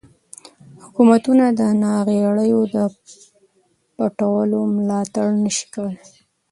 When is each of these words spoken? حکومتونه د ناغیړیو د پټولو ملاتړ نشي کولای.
حکومتونه 0.83 1.45
د 1.59 1.61
ناغیړیو 1.83 2.61
د 2.75 2.77
پټولو 3.95 4.59
ملاتړ 4.75 5.27
نشي 5.43 5.65
کولای. 5.73 6.07